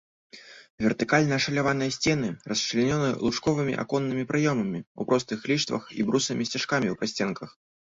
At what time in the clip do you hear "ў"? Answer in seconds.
4.99-5.01, 6.91-6.95